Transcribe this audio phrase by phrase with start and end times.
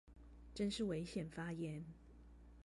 [0.55, 1.85] 真是危險發言